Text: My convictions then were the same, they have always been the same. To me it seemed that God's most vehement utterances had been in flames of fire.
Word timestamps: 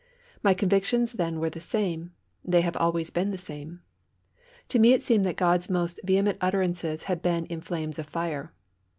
My 0.41 0.55
convictions 0.55 1.13
then 1.13 1.39
were 1.39 1.51
the 1.51 1.59
same, 1.59 2.13
they 2.43 2.61
have 2.61 2.75
always 2.75 3.11
been 3.11 3.29
the 3.29 3.37
same. 3.37 3.83
To 4.69 4.79
me 4.79 4.93
it 4.93 5.03
seemed 5.03 5.25
that 5.25 5.35
God's 5.37 5.69
most 5.69 5.99
vehement 6.03 6.39
utterances 6.41 7.03
had 7.03 7.21
been 7.21 7.45
in 7.45 7.61
flames 7.61 7.99
of 7.99 8.07
fire. 8.07 8.51